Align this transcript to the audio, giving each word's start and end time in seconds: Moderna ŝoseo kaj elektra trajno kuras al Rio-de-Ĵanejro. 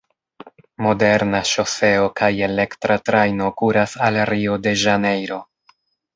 Moderna 0.85 1.41
ŝoseo 1.49 2.07
kaj 2.21 2.31
elektra 2.47 2.97
trajno 3.11 3.51
kuras 3.61 3.95
al 4.09 4.19
Rio-de-Ĵanejro. 4.33 5.41